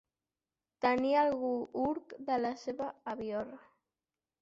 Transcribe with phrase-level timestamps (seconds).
[0.85, 1.53] Tenir algú
[1.83, 3.57] urc de la seva avior.